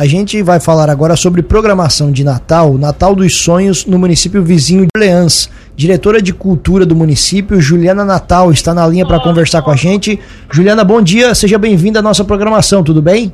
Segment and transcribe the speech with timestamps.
[0.00, 4.86] a gente vai falar agora sobre programação de Natal, Natal dos Sonhos no município vizinho
[4.86, 5.50] de Orleans.
[5.76, 10.18] Diretora de Cultura do município, Juliana Natal, está na linha para conversar com a gente.
[10.50, 13.30] Juliana, bom dia, seja bem-vinda à nossa programação, tudo bem?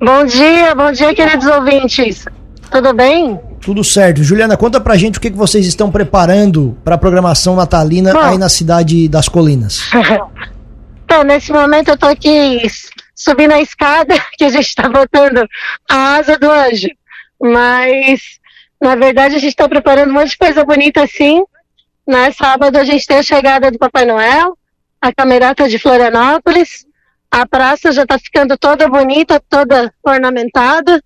[0.00, 2.24] Bom dia, bom dia, queridos ouvintes.
[2.70, 3.38] Tudo bem?
[3.60, 4.24] Tudo certo.
[4.24, 8.18] Juliana, conta pra gente o que, que vocês estão preparando para a programação natalina Bom,
[8.18, 9.90] aí na cidade das Colinas.
[11.04, 12.62] então, nesse momento eu tô aqui
[13.22, 15.46] subindo a escada que a gente está botando
[15.88, 16.88] a asa do anjo.
[17.40, 18.38] Mas,
[18.80, 21.42] na verdade, a gente está preparando um monte de coisa bonita assim.
[22.06, 22.32] Né?
[22.32, 24.56] Sábado a gente tem a chegada do Papai Noel,
[25.00, 26.86] a camerata de Florianópolis.
[27.30, 31.02] A praça já está ficando toda bonita, toda ornamentada.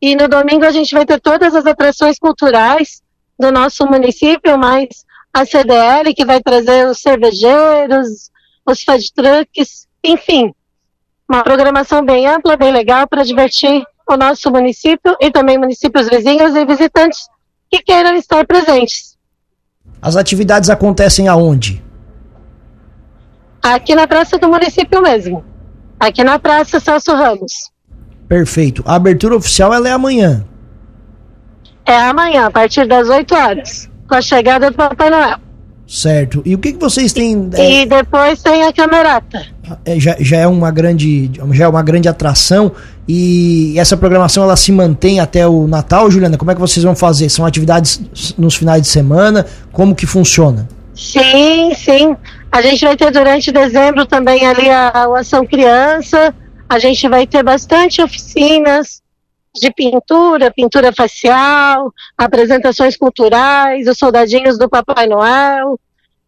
[0.00, 3.02] E no domingo a gente vai ter todas as atrações culturais
[3.38, 4.88] do nosso município, mais
[5.32, 8.30] a CDL, que vai trazer os cervejeiros,
[8.66, 10.54] os food trucks, enfim,
[11.34, 16.54] uma programação bem ampla, bem legal para divertir o nosso município e também municípios vizinhos
[16.54, 17.26] e visitantes
[17.68, 19.16] que queiram estar presentes.
[20.00, 21.82] As atividades acontecem aonde?
[23.60, 25.44] Aqui na praça do município mesmo.
[25.98, 27.70] Aqui na Praça Celso Ramos.
[28.28, 28.84] Perfeito.
[28.86, 30.44] A abertura oficial ela é amanhã.
[31.84, 35.43] É amanhã, a partir das 8 horas, com a chegada do Papai Noel.
[35.86, 36.42] Certo.
[36.44, 37.50] E o que, que vocês têm.
[37.54, 37.82] É...
[37.82, 39.46] E depois tem a camerata.
[39.84, 42.72] É, já, já é uma grande já é uma grande atração
[43.08, 46.36] e essa programação ela se mantém até o Natal, Juliana.
[46.36, 47.28] Como é que vocês vão fazer?
[47.28, 49.46] São atividades nos finais de semana?
[49.72, 50.68] Como que funciona?
[50.94, 52.16] Sim, sim.
[52.50, 56.34] A gente vai ter durante dezembro também ali a, a Ação Criança.
[56.68, 59.03] A gente vai ter bastante oficinas
[59.54, 65.78] de pintura, pintura facial, apresentações culturais, os soldadinhos do Papai Noel,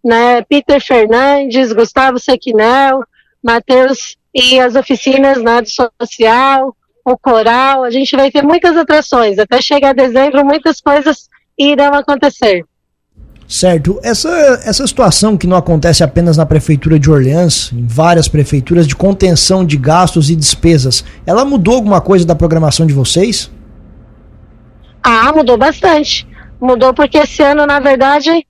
[0.04, 3.02] né, Peter Fernandes, Gustavo Sequinel,
[3.42, 9.38] Matheus e as oficinas né, do social, o coral, a gente vai ter muitas atrações,
[9.38, 12.64] até chegar dezembro muitas coisas irão acontecer.
[13.48, 14.00] Certo.
[14.02, 14.28] Essa,
[14.64, 19.64] essa situação que não acontece apenas na prefeitura de Orleans, em várias prefeituras de contenção
[19.64, 23.50] de gastos e despesas, ela mudou alguma coisa da programação de vocês?
[25.02, 26.26] Ah, mudou bastante.
[26.60, 28.44] Mudou porque esse ano, na verdade,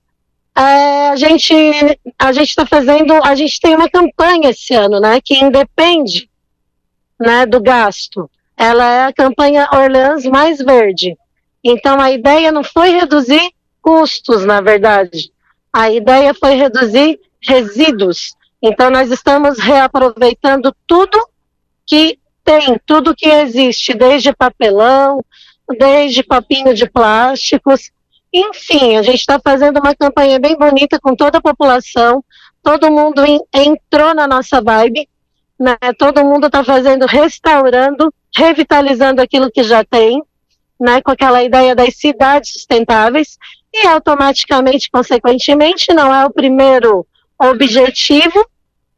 [0.57, 1.53] é, a gente
[2.19, 6.31] a gente está fazendo, a gente tem uma campanha esse ano, né, que independe,
[7.21, 8.31] né, do gasto.
[8.57, 11.15] Ela é a campanha Orleans mais verde.
[11.63, 13.51] Então a ideia não foi reduzir
[13.87, 15.31] custos, na verdade.
[15.73, 18.35] A ideia foi reduzir resíduos.
[18.61, 21.17] Então, nós estamos reaproveitando tudo
[21.87, 25.25] que tem, tudo que existe, desde papelão,
[25.79, 27.93] desde copinho de plásticos.
[28.33, 32.25] Enfim, a gente está fazendo uma campanha bem bonita com toda a população.
[32.65, 33.23] Todo mundo
[33.55, 35.09] entrou na nossa vibe.
[35.57, 35.77] Né?
[35.97, 40.21] Todo mundo está fazendo, restaurando, revitalizando aquilo que já tem,
[40.79, 41.01] né?
[41.03, 43.39] com aquela ideia das cidades sustentáveis
[43.73, 47.07] e automaticamente, consequentemente, não é o primeiro
[47.39, 48.47] objetivo,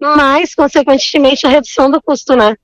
[0.00, 2.56] mas, consequentemente, a redução do custo, né?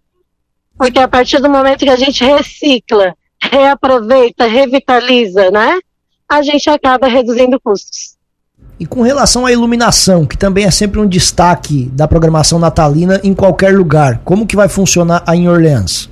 [0.77, 5.79] Porque a partir do momento que a gente recicla, reaproveita, revitaliza, né?
[6.29, 8.15] A gente acaba reduzindo custos.
[8.79, 13.33] E com relação à iluminação, que também é sempre um destaque da programação natalina em
[13.33, 16.11] qualquer lugar, como que vai funcionar aí em Orleans?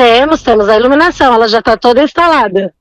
[0.00, 2.72] Temos, temos a iluminação, ela já está toda instalada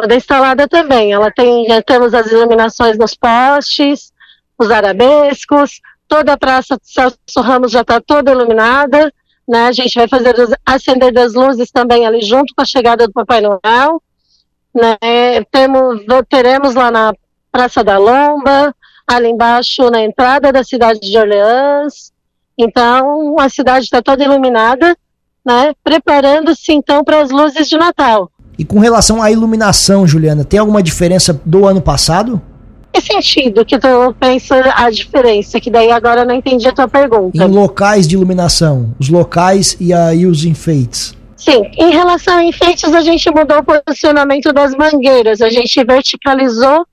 [0.00, 1.12] toda instalada também.
[1.12, 4.12] Ela tem, já temos as iluminações nos postes,
[4.58, 9.12] os arabescos, toda a Praça Celso Ramos já está toda iluminada,
[9.46, 9.66] né?
[9.66, 13.42] A gente vai fazer acender das luzes também ali junto com a chegada do Papai
[13.42, 14.02] Noel,
[14.74, 15.44] né?
[15.50, 17.12] Temos, teremos lá na
[17.50, 18.74] Praça da Lomba,
[19.06, 22.12] ali embaixo na entrada da cidade de Orleans.
[22.56, 24.96] Então, a cidade está toda iluminada,
[25.44, 25.72] né?
[25.82, 28.30] Preparando-se então para as luzes de Natal.
[28.58, 32.40] E com relação à iluminação, Juliana, tem alguma diferença do ano passado?
[32.92, 35.58] Que sentido que tu pensa a diferença?
[35.58, 37.42] Que daí agora eu não entendi a tua pergunta.
[37.42, 41.16] Em locais de iluminação, os locais e aí os enfeites.
[41.36, 46.86] Sim, em relação a enfeites, a gente mudou o posicionamento das mangueiras, a gente verticalizou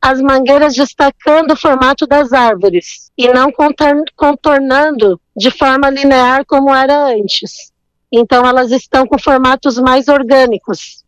[0.00, 7.08] as mangueiras destacando o formato das árvores e não contornando de forma linear como era
[7.08, 7.72] antes.
[8.18, 11.04] Então elas estão com formatos mais orgânicos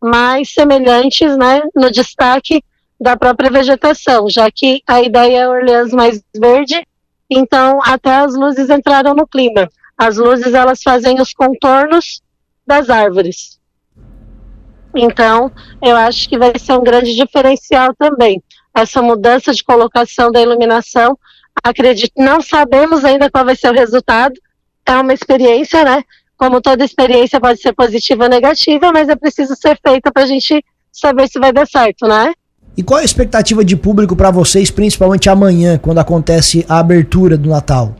[0.00, 2.62] mais semelhantes né, no destaque
[3.00, 6.84] da própria vegetação, já que a ideia é Orleans mais verde,
[7.30, 9.68] então até as luzes entraram no clima.
[9.96, 12.22] As luzes elas fazem os contornos
[12.66, 13.58] das árvores.
[14.94, 15.52] Então,
[15.82, 18.42] eu acho que vai ser um grande diferencial também.
[18.74, 21.18] Essa mudança de colocação da iluminação,
[21.62, 24.34] acredito, não sabemos ainda qual vai ser o resultado,
[24.86, 26.02] é uma experiência, né?
[26.38, 30.26] Como toda experiência pode ser positiva ou negativa, mas é preciso ser feita para a
[30.26, 32.32] gente saber se vai dar certo, né?
[32.76, 37.36] E qual é a expectativa de público para vocês, principalmente amanhã, quando acontece a abertura
[37.36, 37.96] do Natal?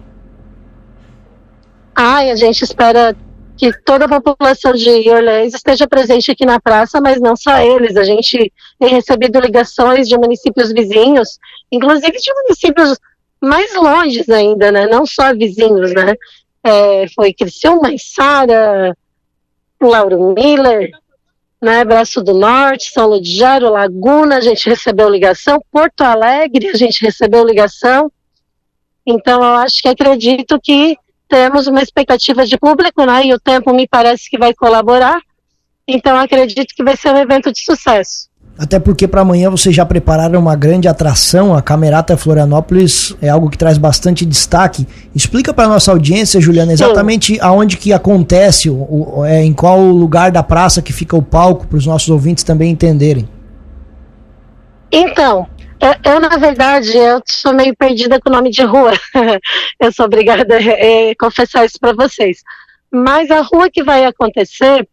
[1.96, 3.17] Ai, a gente espera
[3.56, 7.96] que toda a população de Orleans esteja presente aqui na praça, mas não só eles.
[7.96, 11.41] A gente tem recebido ligações de municípios vizinhos,
[11.73, 12.96] inclusive de municípios
[13.41, 14.87] mais longes ainda, né?
[14.87, 16.14] Não só vizinhos, né?
[16.62, 18.96] É, foi Criciúma, Sara,
[19.81, 20.90] Lauro Miller,
[21.60, 21.84] né?
[21.84, 27.44] Braço do Norte, São Ludgero, Laguna, a gente recebeu ligação, Porto Alegre, a gente recebeu
[27.44, 28.10] ligação.
[29.06, 30.96] Então, eu acho que acredito que
[31.28, 33.26] temos uma expectativa de público, né?
[33.26, 35.20] E o tempo me parece que vai colaborar.
[35.87, 38.28] Então acredito que vai ser um evento de sucesso.
[38.58, 43.49] Até porque para amanhã vocês já prepararam uma grande atração, a Camerata Florianópolis é algo
[43.49, 44.84] que traz bastante destaque.
[45.14, 47.40] Explica para nossa audiência, Juliana, exatamente Sim.
[47.40, 51.78] aonde que acontece, o, é, em qual lugar da praça que fica o palco, para
[51.78, 53.28] os nossos ouvintes também entenderem.
[54.90, 55.46] Então,
[55.81, 58.93] eu, eu, na verdade, eu sou meio perdida com o nome de rua.
[59.78, 62.43] eu sou obrigada a confessar isso para vocês.
[62.90, 64.88] Mas a rua que vai acontecer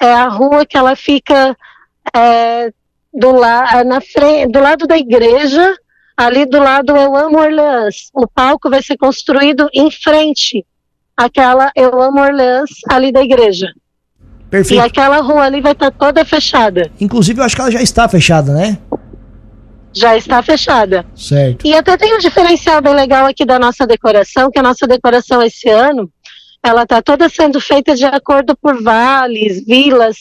[0.00, 1.56] é a rua que ela fica
[2.12, 2.72] é,
[3.14, 5.74] do, la na frente, do lado da igreja,
[6.16, 8.10] ali do lado Eu Amo Orleans.
[8.12, 10.64] O palco vai ser construído em frente
[11.16, 13.68] àquela Eu Amo Orleans ali da igreja.
[14.50, 14.80] Perfeito.
[14.80, 16.90] E aquela rua ali vai estar toda fechada.
[17.00, 18.78] Inclusive, eu acho que ela já está fechada, né?
[19.94, 21.06] já está fechada.
[21.14, 21.66] Certo.
[21.66, 25.40] E até tem um diferencial bem legal aqui da nossa decoração, que a nossa decoração
[25.40, 26.10] esse ano,
[26.62, 30.16] ela está toda sendo feita de acordo por vales, vilas.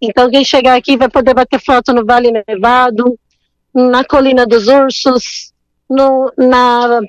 [0.00, 3.18] Então quem chegar aqui vai poder bater foto no Vale Nevado,
[3.74, 5.52] na Colina dos Ursos,
[5.88, 7.00] no, na,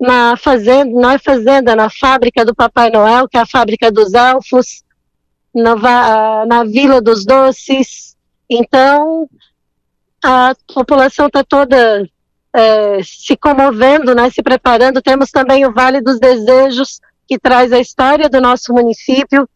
[0.00, 4.14] na fazenda, não é fazenda, na fábrica do Papai Noel, que é a fábrica dos
[4.14, 4.82] elfos,
[5.54, 8.16] na, na Vila dos Doces.
[8.48, 9.28] Então,
[10.24, 12.08] a população está toda
[12.52, 15.02] é, se comovendo, né, se preparando.
[15.02, 19.48] Temos também o Vale dos Desejos, que traz a história do nosso município.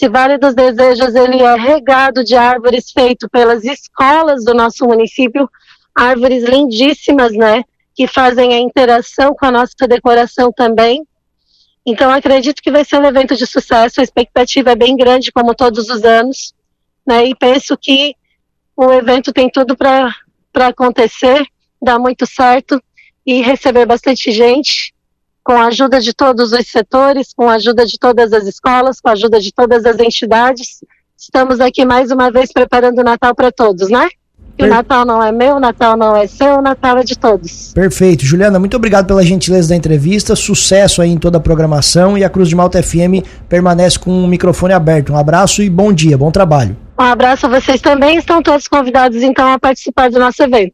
[0.00, 5.50] Esse Vale dos Desejos ele é regado de árvores feito pelas escolas do nosso município,
[5.92, 7.64] árvores lindíssimas, né,
[7.96, 11.04] que fazem a interação com a nossa decoração também.
[11.84, 14.00] Então acredito que vai ser um evento de sucesso.
[14.00, 16.54] A expectativa é bem grande, como todos os anos,
[17.04, 18.14] né, e penso que
[18.76, 20.14] o evento tem tudo para
[20.54, 21.44] acontecer,
[21.82, 22.80] dar muito certo
[23.26, 24.94] e receber bastante gente,
[25.48, 29.08] com a ajuda de todos os setores, com a ajuda de todas as escolas, com
[29.08, 30.84] a ajuda de todas as entidades.
[31.16, 34.10] Estamos aqui mais uma vez preparando o Natal para todos, né?
[34.60, 37.72] o Natal não é meu, o Natal não é seu, o Natal é de todos.
[37.72, 38.26] Perfeito.
[38.26, 40.36] Juliana, muito obrigado pela gentileza da entrevista.
[40.36, 44.28] Sucesso aí em toda a programação e a Cruz de Malta FM permanece com o
[44.28, 45.14] microfone aberto.
[45.14, 46.76] Um abraço e bom dia, bom trabalho.
[46.98, 48.18] Um abraço a vocês também.
[48.18, 50.66] Estão todos convidados então a participar do nosso evento.